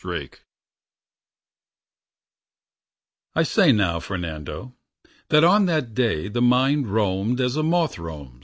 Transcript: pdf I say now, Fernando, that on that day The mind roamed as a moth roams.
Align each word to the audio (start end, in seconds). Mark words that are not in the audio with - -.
pdf 0.03 0.33
I 3.35 3.43
say 3.43 3.71
now, 3.71 3.99
Fernando, 3.99 4.73
that 5.29 5.43
on 5.43 5.67
that 5.67 5.93
day 5.93 6.27
The 6.27 6.41
mind 6.41 6.87
roamed 6.87 7.39
as 7.39 7.55
a 7.55 7.61
moth 7.61 7.99
roams. 7.99 8.39